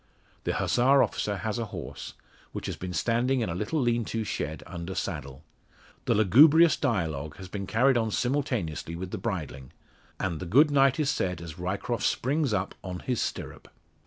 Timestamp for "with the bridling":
8.95-9.73